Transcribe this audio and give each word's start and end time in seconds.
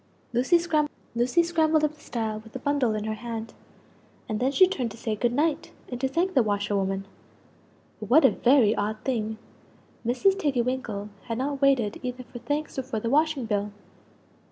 Lucie 0.33 0.57
scrambled 0.57 1.83
up 1.83 1.93
the 1.93 1.99
stile 1.99 2.39
with 2.39 2.53
the 2.53 2.57
bundle 2.57 2.95
in 2.95 3.03
her 3.03 3.13
hand; 3.13 3.53
and 4.27 4.39
then 4.39 4.51
she 4.51 4.67
turned 4.67 4.89
to 4.89 4.97
say 4.97 5.15
"Good 5.15 5.31
night," 5.31 5.71
and 5.89 6.01
to 6.01 6.07
thank 6.07 6.33
the 6.33 6.41
washer 6.41 6.75
woman 6.75 7.05
But 7.99 8.09
what 8.09 8.25
a 8.25 8.31
very 8.31 8.75
odd 8.75 8.97
thing! 9.03 9.37
Mrs. 10.03 10.39
Tiggy 10.39 10.63
winkle 10.63 11.09
had 11.25 11.37
not 11.37 11.61
waited 11.61 11.99
either 12.01 12.23
for 12.23 12.39
thanks 12.39 12.79
or 12.79 12.81
for 12.81 12.99
the 12.99 13.11
washing 13.11 13.45
bill! 13.45 13.71